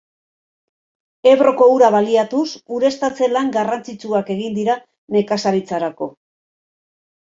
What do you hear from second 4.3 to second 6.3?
egin dira nekazaritzarako.